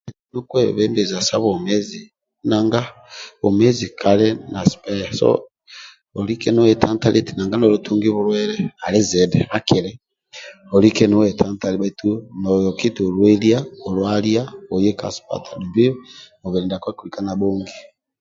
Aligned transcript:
Ali 0.03 0.13
kulungi 0.25 0.49
kwebembeza 0.51 1.17
sa 1.27 1.35
bwomezi 1.41 2.01
nanga 2.49 2.81
bwomezi 3.39 3.85
kali 3.99 4.27
na 4.51 4.59
sipeya 4.69 5.09
so 5.19 5.29
olike 6.19 6.49
nowe 6.53 6.73
tantali 6.81 7.17
oti 7.21 7.31
nolotungi 7.35 8.07
bulwaye 8.15 8.45
ali 8.85 8.99
zidhi 9.09 9.39
akili 9.57 9.91
olike 10.75 11.03
nowe 11.07 11.29
tantali 11.39 11.89
tu 11.99 12.09
noski 12.41 12.87
oti 12.89 13.01
olwalia 13.07 13.59
olwalia 13.87 14.43
oye 14.75 14.91
ka 14.99 15.07
sipatala 15.15 15.55
dumbi 15.61 15.85
uwe 16.45 16.59
ndiako 16.61 16.87
akilika 16.91 17.19
nabhongi 17.23 17.75